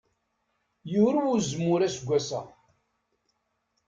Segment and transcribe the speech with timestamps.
[0.91, 2.41] Yurew uzemmur aseggas-a.